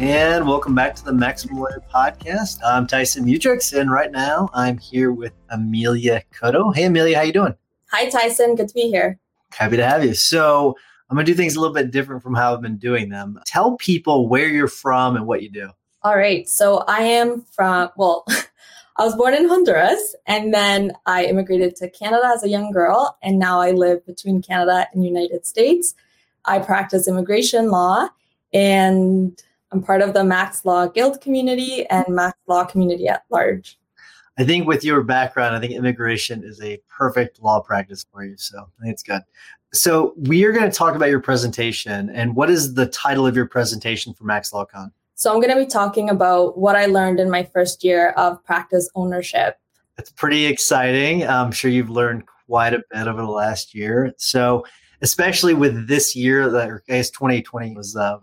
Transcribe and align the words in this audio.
And 0.00 0.48
welcome 0.48 0.74
back 0.74 0.94
to 0.94 1.04
the 1.04 1.12
Maximum 1.12 1.58
Lawyer 1.58 1.84
Podcast. 1.94 2.60
I'm 2.64 2.86
Tyson 2.86 3.26
Mutrux, 3.26 3.78
and 3.78 3.90
right 3.90 4.10
now 4.10 4.48
I'm 4.54 4.78
here 4.78 5.12
with 5.12 5.34
Emilia 5.50 6.22
Coto. 6.32 6.74
Hey, 6.74 6.84
Emilia, 6.84 7.18
how 7.18 7.22
you 7.22 7.34
doing? 7.34 7.54
Hi, 7.90 8.08
Tyson. 8.08 8.54
Good 8.54 8.68
to 8.68 8.74
be 8.74 8.88
here. 8.88 9.18
Happy 9.52 9.76
to 9.76 9.86
have 9.86 10.02
you. 10.02 10.14
So 10.14 10.74
I'm 11.10 11.16
going 11.16 11.26
to 11.26 11.30
do 11.30 11.36
things 11.36 11.54
a 11.54 11.60
little 11.60 11.74
bit 11.74 11.90
different 11.90 12.22
from 12.22 12.34
how 12.34 12.54
I've 12.54 12.62
been 12.62 12.78
doing 12.78 13.10
them. 13.10 13.38
Tell 13.44 13.76
people 13.76 14.26
where 14.26 14.48
you're 14.48 14.68
from 14.68 15.16
and 15.16 15.26
what 15.26 15.42
you 15.42 15.50
do. 15.50 15.68
All 16.02 16.16
right. 16.16 16.48
So 16.48 16.78
I 16.88 17.00
am 17.00 17.42
from, 17.42 17.90
well, 17.98 18.24
I 18.96 19.04
was 19.04 19.14
born 19.14 19.34
in 19.34 19.50
Honduras 19.50 20.16
and 20.26 20.54
then 20.54 20.92
I 21.04 21.26
immigrated 21.26 21.76
to 21.76 21.90
Canada 21.90 22.26
as 22.34 22.42
a 22.42 22.48
young 22.48 22.72
girl. 22.72 23.18
And 23.22 23.38
now 23.38 23.60
I 23.60 23.72
live 23.72 24.06
between 24.06 24.40
Canada 24.40 24.88
and 24.94 25.04
United 25.04 25.44
States. 25.44 25.94
I 26.46 26.58
practice 26.58 27.06
immigration 27.06 27.68
law 27.70 28.08
and 28.54 29.38
I'm 29.72 29.82
part 29.82 30.02
of 30.02 30.14
the 30.14 30.24
Max 30.24 30.64
Law 30.64 30.86
Guild 30.88 31.20
community 31.20 31.86
and 31.86 32.04
Max 32.08 32.36
Law 32.48 32.64
community 32.64 33.06
at 33.08 33.22
large. 33.30 33.78
I 34.38 34.44
think 34.44 34.66
with 34.66 34.84
your 34.84 35.02
background, 35.02 35.54
I 35.54 35.60
think 35.60 35.72
immigration 35.72 36.42
is 36.42 36.60
a 36.62 36.80
perfect 36.88 37.42
law 37.42 37.60
practice 37.60 38.04
for 38.10 38.24
you. 38.24 38.36
So 38.36 38.58
I 38.58 38.82
think 38.82 38.94
it's 38.94 39.02
good. 39.02 39.22
So 39.72 40.14
we 40.16 40.44
are 40.44 40.52
going 40.52 40.68
to 40.68 40.76
talk 40.76 40.96
about 40.96 41.10
your 41.10 41.20
presentation 41.20 42.10
and 42.10 42.34
what 42.34 42.50
is 42.50 42.74
the 42.74 42.86
title 42.86 43.26
of 43.26 43.36
your 43.36 43.46
presentation 43.46 44.12
for 44.14 44.24
Max 44.24 44.52
Law 44.52 44.64
Con? 44.64 44.92
So 45.14 45.32
I'm 45.32 45.40
going 45.40 45.54
to 45.54 45.62
be 45.62 45.70
talking 45.70 46.08
about 46.08 46.58
what 46.58 46.74
I 46.74 46.86
learned 46.86 47.20
in 47.20 47.30
my 47.30 47.44
first 47.44 47.84
year 47.84 48.10
of 48.10 48.42
practice 48.42 48.90
ownership. 48.94 49.58
It's 49.98 50.10
pretty 50.10 50.46
exciting. 50.46 51.26
I'm 51.26 51.52
sure 51.52 51.70
you've 51.70 51.90
learned 51.90 52.24
quite 52.46 52.72
a 52.72 52.82
bit 52.90 53.06
over 53.06 53.20
the 53.20 53.28
last 53.28 53.74
year. 53.74 54.12
So 54.16 54.64
especially 55.02 55.54
with 55.54 55.88
this 55.88 56.14
year, 56.14 56.50
that 56.50 56.70
I 56.70 56.76
guess 56.86 57.10
2020 57.10 57.74
was 57.74 57.96
uh, 57.96 58.18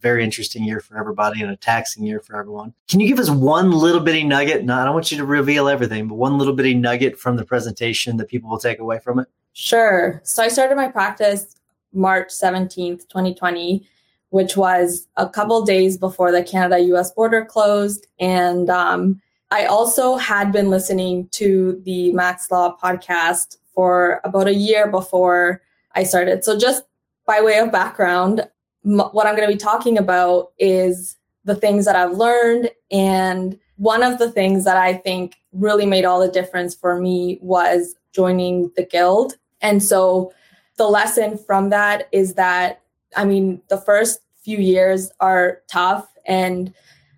very 0.00 0.22
interesting 0.22 0.64
year 0.64 0.80
for 0.80 0.98
everybody 0.98 1.42
and 1.42 1.50
a 1.50 1.56
taxing 1.56 2.04
year 2.04 2.20
for 2.20 2.36
everyone. 2.36 2.72
Can 2.88 3.00
you 3.00 3.08
give 3.08 3.18
us 3.18 3.30
one 3.30 3.72
little 3.72 4.00
bitty 4.00 4.24
nugget? 4.24 4.64
No, 4.64 4.78
I 4.78 4.84
don't 4.84 4.94
want 4.94 5.10
you 5.10 5.18
to 5.18 5.24
reveal 5.24 5.68
everything, 5.68 6.08
but 6.08 6.14
one 6.14 6.38
little 6.38 6.54
bitty 6.54 6.74
nugget 6.74 7.18
from 7.18 7.36
the 7.36 7.44
presentation 7.44 8.16
that 8.18 8.28
people 8.28 8.50
will 8.50 8.58
take 8.58 8.78
away 8.78 8.98
from 8.98 9.18
it? 9.18 9.28
Sure. 9.52 10.20
So 10.24 10.42
I 10.42 10.48
started 10.48 10.76
my 10.76 10.88
practice 10.88 11.56
March 11.92 12.28
17th, 12.28 13.08
2020, 13.08 13.86
which 14.30 14.56
was 14.56 15.08
a 15.16 15.28
couple 15.28 15.64
days 15.64 15.96
before 15.96 16.30
the 16.30 16.42
Canada 16.42 16.78
US 16.94 17.10
border 17.10 17.44
closed. 17.44 18.06
And 18.20 18.70
um, 18.70 19.20
I 19.50 19.64
also 19.64 20.16
had 20.16 20.52
been 20.52 20.70
listening 20.70 21.28
to 21.28 21.80
the 21.84 22.12
Max 22.12 22.50
Law 22.50 22.76
podcast 22.80 23.56
for 23.74 24.20
about 24.24 24.46
a 24.46 24.54
year 24.54 24.88
before 24.88 25.62
I 25.94 26.04
started. 26.04 26.44
So 26.44 26.58
just 26.58 26.84
by 27.26 27.40
way 27.40 27.58
of 27.58 27.72
background, 27.72 28.48
what 28.82 29.26
I'm 29.26 29.36
going 29.36 29.48
to 29.48 29.54
be 29.54 29.58
talking 29.58 29.98
about 29.98 30.52
is 30.58 31.16
the 31.44 31.54
things 31.54 31.84
that 31.84 31.96
I've 31.96 32.16
learned. 32.16 32.70
And 32.90 33.58
one 33.76 34.02
of 34.02 34.18
the 34.18 34.30
things 34.30 34.64
that 34.64 34.76
I 34.76 34.94
think 34.94 35.36
really 35.52 35.86
made 35.86 36.04
all 36.04 36.20
the 36.20 36.30
difference 36.30 36.74
for 36.74 37.00
me 37.00 37.38
was 37.40 37.94
joining 38.12 38.70
the 38.76 38.84
guild. 38.84 39.36
And 39.60 39.82
so 39.82 40.32
the 40.76 40.86
lesson 40.86 41.38
from 41.38 41.70
that 41.70 42.08
is 42.12 42.34
that, 42.34 42.82
I 43.16 43.24
mean, 43.24 43.60
the 43.68 43.78
first 43.78 44.20
few 44.42 44.58
years 44.58 45.10
are 45.20 45.62
tough 45.68 46.08
and 46.26 46.72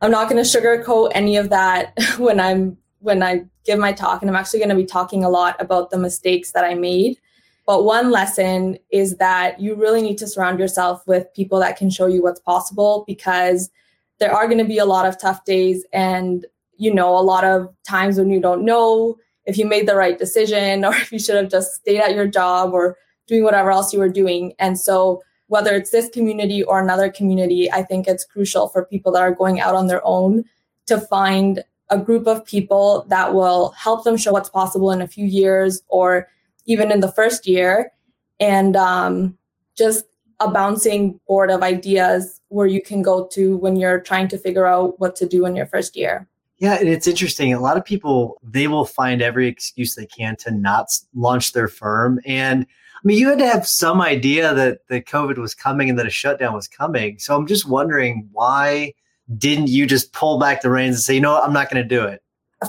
I'm 0.00 0.10
not 0.10 0.28
going 0.28 0.42
to 0.42 0.48
sugarcoat 0.48 1.12
any 1.14 1.36
of 1.36 1.50
that 1.50 1.98
when 2.18 2.40
I'm 2.40 2.76
when 2.98 3.22
I 3.22 3.44
give 3.64 3.78
my 3.78 3.92
talk 3.92 4.22
and 4.22 4.30
I'm 4.30 4.36
actually 4.36 4.60
going 4.60 4.70
to 4.70 4.74
be 4.74 4.86
talking 4.86 5.24
a 5.24 5.28
lot 5.28 5.60
about 5.60 5.90
the 5.90 5.98
mistakes 5.98 6.52
that 6.52 6.64
I 6.64 6.74
made 6.74 7.18
but 7.66 7.84
one 7.84 8.10
lesson 8.10 8.78
is 8.90 9.16
that 9.16 9.60
you 9.60 9.74
really 9.74 10.02
need 10.02 10.18
to 10.18 10.26
surround 10.26 10.58
yourself 10.58 11.06
with 11.06 11.32
people 11.34 11.58
that 11.60 11.76
can 11.76 11.90
show 11.90 12.06
you 12.06 12.22
what's 12.22 12.40
possible 12.40 13.04
because 13.06 13.70
there 14.18 14.32
are 14.32 14.46
going 14.46 14.58
to 14.58 14.64
be 14.64 14.78
a 14.78 14.84
lot 14.84 15.06
of 15.06 15.20
tough 15.20 15.44
days 15.44 15.84
and 15.92 16.46
you 16.76 16.92
know 16.92 17.16
a 17.16 17.20
lot 17.20 17.44
of 17.44 17.72
times 17.86 18.18
when 18.18 18.30
you 18.30 18.40
don't 18.40 18.64
know 18.64 19.16
if 19.46 19.58
you 19.58 19.66
made 19.66 19.88
the 19.88 19.96
right 19.96 20.18
decision 20.18 20.84
or 20.84 20.94
if 20.94 21.12
you 21.12 21.18
should 21.18 21.36
have 21.36 21.50
just 21.50 21.74
stayed 21.74 22.00
at 22.00 22.14
your 22.14 22.26
job 22.26 22.72
or 22.72 22.96
doing 23.26 23.44
whatever 23.44 23.70
else 23.70 23.92
you 23.92 23.98
were 23.98 24.08
doing. 24.08 24.52
And 24.58 24.78
so 24.78 25.22
whether 25.48 25.74
it's 25.74 25.90
this 25.90 26.08
community 26.08 26.62
or 26.62 26.80
another 26.80 27.10
community, 27.10 27.70
I 27.70 27.82
think 27.82 28.06
it's 28.06 28.24
crucial 28.24 28.68
for 28.68 28.84
people 28.84 29.12
that 29.12 29.22
are 29.22 29.34
going 29.34 29.60
out 29.60 29.74
on 29.74 29.86
their 29.86 30.04
own 30.04 30.44
to 30.86 31.00
find 31.00 31.62
a 31.90 31.98
group 31.98 32.26
of 32.26 32.44
people 32.44 33.06
that 33.08 33.34
will 33.34 33.70
help 33.70 34.04
them 34.04 34.16
show 34.16 34.32
what's 34.32 34.48
possible 34.48 34.90
in 34.90 35.02
a 35.02 35.08
few 35.08 35.26
years 35.26 35.82
or 35.88 36.28
even 36.66 36.90
in 36.90 37.00
the 37.00 37.12
first 37.12 37.46
year, 37.46 37.92
and 38.40 38.76
um, 38.76 39.36
just 39.76 40.04
a 40.40 40.50
bouncing 40.50 41.20
board 41.26 41.50
of 41.50 41.62
ideas 41.62 42.40
where 42.48 42.66
you 42.66 42.82
can 42.82 43.02
go 43.02 43.26
to 43.28 43.56
when 43.56 43.76
you're 43.76 44.00
trying 44.00 44.28
to 44.28 44.38
figure 44.38 44.66
out 44.66 44.98
what 45.00 45.16
to 45.16 45.26
do 45.26 45.46
in 45.46 45.56
your 45.56 45.66
first 45.66 45.96
year. 45.96 46.28
Yeah, 46.58 46.74
and 46.78 46.88
it's 46.88 47.06
interesting. 47.06 47.52
A 47.52 47.60
lot 47.60 47.76
of 47.76 47.84
people 47.84 48.40
they 48.42 48.68
will 48.68 48.84
find 48.84 49.20
every 49.20 49.48
excuse 49.48 49.94
they 49.94 50.06
can 50.06 50.36
to 50.36 50.50
not 50.50 50.86
launch 51.14 51.52
their 51.52 51.68
firm. 51.68 52.20
And 52.24 52.64
I 52.64 53.00
mean, 53.02 53.18
you 53.18 53.28
had 53.28 53.38
to 53.40 53.46
have 53.46 53.66
some 53.66 54.00
idea 54.00 54.54
that 54.54 54.86
the 54.88 55.02
COVID 55.02 55.36
was 55.36 55.54
coming 55.54 55.90
and 55.90 55.98
that 55.98 56.06
a 56.06 56.10
shutdown 56.10 56.54
was 56.54 56.68
coming. 56.68 57.18
So 57.18 57.36
I'm 57.36 57.46
just 57.46 57.68
wondering 57.68 58.28
why 58.32 58.94
didn't 59.36 59.68
you 59.68 59.86
just 59.86 60.12
pull 60.12 60.38
back 60.38 60.62
the 60.62 60.70
reins 60.70 60.96
and 60.96 61.02
say, 61.02 61.14
you 61.14 61.20
know 61.20 61.32
what, 61.32 61.44
I'm 61.44 61.52
not 61.52 61.70
going 61.70 61.82
to 61.82 61.88
do 61.88 62.04
it? 62.04 62.22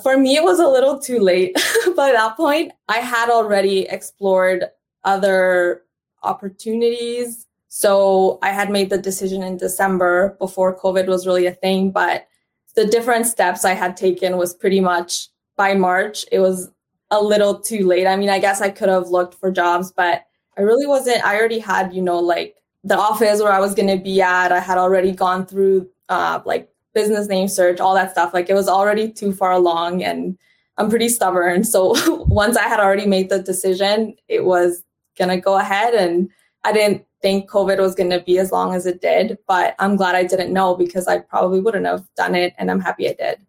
For 0.03 0.17
me, 0.17 0.35
it 0.35 0.43
was 0.43 0.59
a 0.59 0.67
little 0.67 0.99
too 0.99 1.19
late. 1.19 1.55
By 1.95 2.11
that 2.11 2.35
point, 2.35 2.73
I 2.89 2.97
had 2.97 3.29
already 3.29 3.81
explored 3.81 4.65
other 5.03 5.83
opportunities. 6.23 7.45
So 7.69 8.39
I 8.41 8.49
had 8.49 8.69
made 8.69 8.89
the 8.89 8.97
decision 8.97 9.43
in 9.43 9.57
December 9.57 10.35
before 10.39 10.77
COVID 10.77 11.07
was 11.07 11.27
really 11.27 11.45
a 11.45 11.53
thing. 11.53 11.91
But 11.91 12.27
the 12.75 12.85
different 12.85 13.27
steps 13.27 13.63
I 13.63 13.73
had 13.73 13.95
taken 13.95 14.37
was 14.37 14.53
pretty 14.53 14.81
much 14.81 15.29
by 15.55 15.73
March, 15.73 16.25
it 16.31 16.39
was 16.39 16.69
a 17.11 17.21
little 17.21 17.59
too 17.59 17.85
late. 17.85 18.07
I 18.07 18.15
mean, 18.15 18.29
I 18.29 18.39
guess 18.39 18.61
I 18.61 18.69
could 18.69 18.89
have 18.89 19.09
looked 19.09 19.35
for 19.35 19.51
jobs, 19.51 19.91
but 19.91 20.25
I 20.57 20.61
really 20.61 20.85
wasn't. 20.85 21.25
I 21.25 21.37
already 21.37 21.59
had, 21.59 21.93
you 21.93 22.01
know, 22.01 22.19
like 22.19 22.55
the 22.83 22.97
office 22.97 23.41
where 23.41 23.51
I 23.51 23.59
was 23.59 23.73
going 23.73 23.95
to 23.95 24.03
be 24.03 24.21
at. 24.21 24.51
I 24.51 24.59
had 24.59 24.77
already 24.77 25.11
gone 25.11 25.45
through 25.45 25.89
uh, 26.09 26.41
like 26.45 26.69
business 26.95 27.27
name 27.27 27.47
search, 27.47 27.79
all 27.79 27.93
that 27.93 28.09
stuff. 28.09 28.33
Like 28.33 28.49
it 28.49 28.55
was 28.55 28.67
already 28.67 29.11
too 29.11 29.31
far 29.33 29.51
along 29.51 30.03
and 30.03 30.35
I'm 30.77 30.89
pretty 30.89 31.09
stubborn. 31.09 31.63
So 31.63 31.93
once 32.27 32.57
I 32.57 32.63
had 32.63 32.79
already 32.79 33.05
made 33.05 33.29
the 33.29 33.43
decision, 33.43 34.15
it 34.27 34.45
was 34.45 34.83
going 35.17 35.29
to 35.29 35.37
go 35.37 35.57
ahead. 35.57 35.93
And 35.93 36.29
I 36.63 36.73
didn't 36.73 37.05
think 37.21 37.49
COVID 37.49 37.79
was 37.79 37.93
going 37.93 38.09
to 38.09 38.21
be 38.21 38.39
as 38.39 38.51
long 38.51 38.73
as 38.73 38.85
it 38.85 39.01
did, 39.01 39.37
but 39.47 39.75
I'm 39.77 39.95
glad 39.95 40.15
I 40.15 40.23
didn't 40.23 40.53
know 40.53 40.75
because 40.75 41.07
I 41.07 41.19
probably 41.19 41.59
wouldn't 41.59 41.85
have 41.85 42.07
done 42.15 42.33
it. 42.33 42.53
And 42.57 42.71
I'm 42.71 42.81
happy 42.81 43.07
I 43.07 43.13
did. 43.13 43.39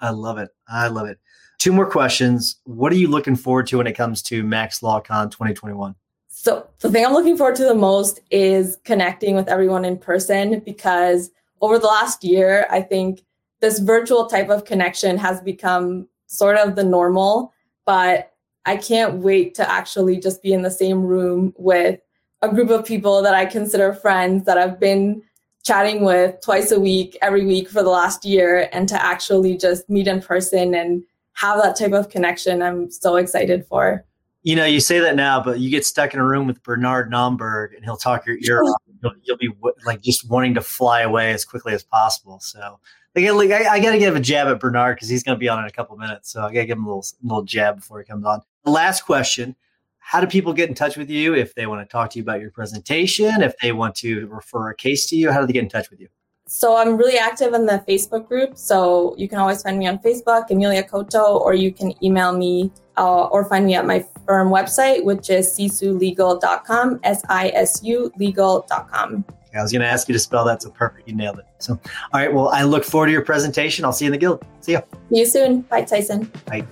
I 0.00 0.10
love 0.10 0.38
it. 0.38 0.50
I 0.68 0.88
love 0.88 1.06
it. 1.06 1.18
two 1.58 1.72
more 1.72 1.88
questions. 1.88 2.56
What 2.64 2.92
are 2.92 2.96
you 2.96 3.08
looking 3.08 3.36
forward 3.36 3.66
to 3.68 3.78
when 3.78 3.86
it 3.86 3.94
comes 3.94 4.22
to 4.22 4.42
Max 4.42 4.80
LawCon 4.80 5.30
2021? 5.30 5.94
So, 6.28 6.68
the 6.80 6.90
thing 6.90 7.06
I'm 7.06 7.12
looking 7.12 7.38
forward 7.38 7.56
to 7.56 7.64
the 7.64 7.74
most 7.74 8.20
is 8.30 8.76
connecting 8.84 9.34
with 9.34 9.48
everyone 9.48 9.84
in 9.84 9.96
person 9.96 10.60
because 10.60 11.30
over 11.64 11.78
the 11.78 11.86
last 11.86 12.22
year, 12.22 12.66
I 12.68 12.82
think 12.82 13.24
this 13.60 13.78
virtual 13.78 14.26
type 14.26 14.50
of 14.50 14.66
connection 14.66 15.16
has 15.16 15.40
become 15.40 16.06
sort 16.26 16.58
of 16.58 16.76
the 16.76 16.84
normal, 16.84 17.54
but 17.86 18.32
I 18.66 18.76
can't 18.76 19.14
wait 19.16 19.54
to 19.54 19.70
actually 19.70 20.18
just 20.18 20.42
be 20.42 20.52
in 20.52 20.60
the 20.60 20.70
same 20.70 21.02
room 21.02 21.54
with 21.56 22.00
a 22.42 22.50
group 22.50 22.68
of 22.68 22.84
people 22.84 23.22
that 23.22 23.34
I 23.34 23.46
consider 23.46 23.94
friends 23.94 24.44
that 24.44 24.58
I've 24.58 24.78
been 24.78 25.22
chatting 25.62 26.04
with 26.04 26.38
twice 26.42 26.70
a 26.70 26.78
week, 26.78 27.16
every 27.22 27.46
week 27.46 27.70
for 27.70 27.82
the 27.82 27.88
last 27.88 28.26
year, 28.26 28.68
and 28.70 28.86
to 28.90 29.02
actually 29.02 29.56
just 29.56 29.88
meet 29.88 30.06
in 30.06 30.20
person 30.20 30.74
and 30.74 31.02
have 31.32 31.62
that 31.62 31.76
type 31.76 31.92
of 31.92 32.10
connection. 32.10 32.60
I'm 32.60 32.90
so 32.90 33.16
excited 33.16 33.64
for. 33.66 34.04
You 34.42 34.56
know, 34.56 34.66
you 34.66 34.80
say 34.80 35.00
that 35.00 35.16
now, 35.16 35.42
but 35.42 35.60
you 35.60 35.70
get 35.70 35.86
stuck 35.86 36.12
in 36.12 36.20
a 36.20 36.26
room 36.26 36.46
with 36.46 36.62
Bernard 36.62 37.10
Nomberg 37.10 37.74
and 37.74 37.82
he'll 37.82 37.96
talk 37.96 38.26
your 38.26 38.36
ear 38.42 38.62
off. 38.64 38.82
You'll, 39.04 39.14
you'll, 39.22 39.36
be 39.36 39.50
like 39.84 40.00
just 40.00 40.28
wanting 40.28 40.54
to 40.54 40.62
fly 40.62 41.02
away 41.02 41.32
as 41.32 41.44
quickly 41.44 41.74
as 41.74 41.82
possible. 41.82 42.40
So, 42.40 42.80
like, 43.14 43.50
I, 43.50 43.74
I 43.74 43.80
got 43.80 43.92
to 43.92 43.98
give 43.98 44.16
a 44.16 44.20
jab 44.20 44.48
at 44.48 44.58
Bernard 44.58 44.96
because 44.96 45.08
he's 45.08 45.22
going 45.22 45.36
to 45.36 45.40
be 45.40 45.48
on 45.48 45.58
in 45.58 45.66
a 45.66 45.70
couple 45.70 45.96
minutes. 45.96 46.30
So 46.30 46.40
I 46.40 46.52
got 46.52 46.60
to 46.60 46.66
give 46.66 46.78
him 46.78 46.86
a 46.86 46.88
little 46.88 47.06
little 47.22 47.42
jab 47.42 47.76
before 47.76 47.98
he 47.98 48.04
comes 48.04 48.24
on. 48.24 48.40
The 48.64 48.70
Last 48.70 49.02
question: 49.02 49.54
How 49.98 50.20
do 50.20 50.26
people 50.26 50.52
get 50.52 50.68
in 50.68 50.74
touch 50.74 50.96
with 50.96 51.10
you 51.10 51.34
if 51.34 51.54
they 51.54 51.66
want 51.66 51.86
to 51.86 51.92
talk 51.92 52.10
to 52.10 52.18
you 52.18 52.22
about 52.22 52.40
your 52.40 52.50
presentation? 52.50 53.42
If 53.42 53.54
they 53.58 53.72
want 53.72 53.94
to 53.96 54.26
refer 54.28 54.70
a 54.70 54.74
case 54.74 55.06
to 55.06 55.16
you, 55.16 55.30
how 55.30 55.40
do 55.40 55.46
they 55.46 55.52
get 55.52 55.62
in 55.62 55.68
touch 55.68 55.90
with 55.90 56.00
you? 56.00 56.08
So 56.46 56.76
I'm 56.76 56.96
really 56.96 57.16
active 57.16 57.54
in 57.54 57.64
the 57.64 57.82
Facebook 57.88 58.28
group. 58.28 58.58
So 58.58 59.14
you 59.16 59.28
can 59.28 59.38
always 59.38 59.62
find 59.62 59.78
me 59.78 59.86
on 59.86 59.98
Facebook, 59.98 60.50
Emilia 60.50 60.82
Coto, 60.82 61.40
or 61.40 61.54
you 61.54 61.72
can 61.72 61.92
email 62.04 62.36
me 62.36 62.70
uh, 62.96 63.24
or 63.24 63.44
find 63.44 63.66
me 63.66 63.74
at 63.74 63.86
my 63.86 64.04
firm 64.26 64.48
website, 64.48 65.04
which 65.04 65.30
is 65.30 65.48
sisulegal.com, 65.48 67.00
S-I-S-U 67.02 68.12
legal.com. 68.16 69.24
I 69.56 69.62
was 69.62 69.70
going 69.70 69.82
to 69.82 69.88
ask 69.88 70.08
you 70.08 70.12
to 70.12 70.18
spell 70.18 70.44
that, 70.46 70.62
so 70.62 70.70
perfect. 70.70 71.08
You 71.08 71.14
nailed 71.14 71.38
it. 71.38 71.46
So, 71.58 71.74
all 71.74 72.20
right. 72.20 72.32
Well, 72.32 72.48
I 72.48 72.64
look 72.64 72.84
forward 72.84 73.06
to 73.06 73.12
your 73.12 73.22
presentation. 73.22 73.84
I'll 73.84 73.92
see 73.92 74.04
you 74.04 74.08
in 74.08 74.12
the 74.12 74.18
guild. 74.18 74.44
See 74.60 74.72
ya. 74.72 74.80
See 75.10 75.20
you 75.20 75.26
soon. 75.26 75.60
Bye, 75.62 75.82
Tyson. 75.82 76.30
Bye. 76.46 76.66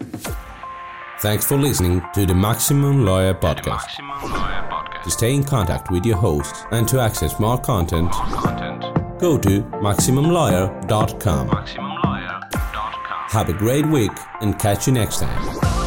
Thanks 1.20 1.44
for 1.44 1.56
listening 1.56 2.02
to 2.14 2.26
the 2.26 2.34
Maximum 2.34 3.04
Lawyer 3.04 3.34
Podcast. 3.34 5.04
To 5.04 5.10
stay 5.10 5.32
in 5.32 5.44
contact 5.44 5.90
with 5.92 6.04
your 6.04 6.16
host 6.16 6.66
and 6.72 6.88
to 6.88 6.98
access 6.98 7.38
more 7.38 7.58
content, 7.58 8.10
go 9.20 9.38
to 9.38 9.62
MaximumLawyer.com. 9.62 11.48
Have 13.28 13.48
a 13.48 13.52
great 13.52 13.86
week 13.86 14.12
and 14.40 14.58
catch 14.58 14.88
you 14.88 14.92
next 14.92 15.20
time. 15.20 15.81